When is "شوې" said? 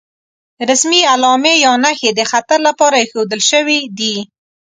3.51-3.79